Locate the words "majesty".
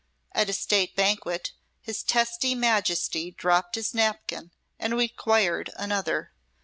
2.55-3.29